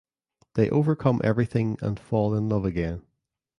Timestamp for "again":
2.65-3.03